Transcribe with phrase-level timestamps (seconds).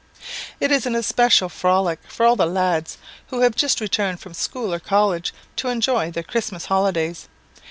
[0.59, 4.73] It is an especial frolic for all the lads who have just returned from school
[4.73, 7.27] or college to enjoy their Christmas holidays.